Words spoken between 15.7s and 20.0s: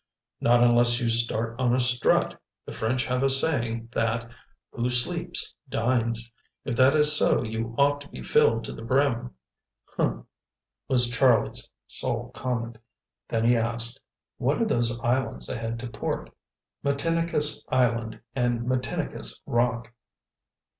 to port?" "Matinicus Island and Matinicus Rock."